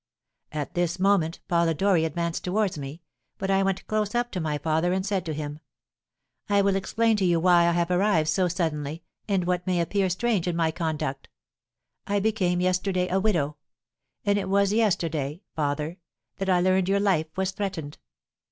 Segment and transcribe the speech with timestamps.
[0.51, 3.03] "At this moment Polidori advanced towards me;
[3.37, 5.59] but I went close up to my father and said to him,
[6.49, 10.09] 'I will explain to you why I have arrived so suddenly, and what may appear
[10.09, 11.29] strange in my conduct.
[12.07, 13.57] I became yesterday a widow;
[14.25, 15.99] and it was yesterday, father,
[16.37, 17.99] that I learned your life was threatened.'